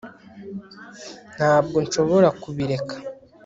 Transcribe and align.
ntabwo 1.35 1.77
nshobora 1.85 2.29
kubireka 2.41 2.95